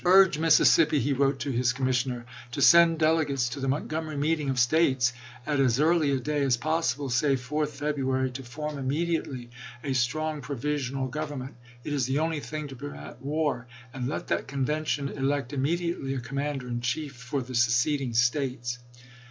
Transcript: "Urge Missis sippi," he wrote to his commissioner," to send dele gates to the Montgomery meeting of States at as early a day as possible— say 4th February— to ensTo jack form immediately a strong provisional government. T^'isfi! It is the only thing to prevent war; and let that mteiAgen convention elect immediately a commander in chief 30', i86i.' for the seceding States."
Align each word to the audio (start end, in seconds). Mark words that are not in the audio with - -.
"Urge 0.19 0.39
Missis 0.39 0.75
sippi," 0.75 0.97
he 0.99 1.13
wrote 1.13 1.37
to 1.41 1.51
his 1.51 1.73
commissioner," 1.73 2.25
to 2.53 2.59
send 2.59 2.97
dele 2.97 3.23
gates 3.23 3.49
to 3.49 3.59
the 3.59 3.67
Montgomery 3.67 4.17
meeting 4.17 4.49
of 4.49 4.57
States 4.57 5.13
at 5.45 5.59
as 5.59 5.79
early 5.79 6.09
a 6.09 6.19
day 6.19 6.41
as 6.41 6.57
possible— 6.57 7.07
say 7.11 7.35
4th 7.35 7.67
February— 7.67 8.31
to 8.31 8.41
ensTo 8.41 8.43
jack 8.45 8.51
form 8.51 8.77
immediately 8.79 9.51
a 9.83 9.93
strong 9.93 10.41
provisional 10.41 11.07
government. 11.07 11.51
T^'isfi! 11.51 11.57
It 11.83 11.93
is 11.93 12.07
the 12.07 12.17
only 12.17 12.39
thing 12.39 12.67
to 12.69 12.75
prevent 12.75 13.21
war; 13.21 13.67
and 13.93 14.07
let 14.07 14.25
that 14.29 14.45
mteiAgen 14.47 14.47
convention 14.47 15.09
elect 15.09 15.53
immediately 15.53 16.15
a 16.15 16.19
commander 16.19 16.67
in 16.67 16.81
chief 16.81 17.17
30', 17.17 17.19
i86i.' 17.19 17.25
for 17.29 17.41
the 17.43 17.53
seceding 17.53 18.13
States." 18.15 18.79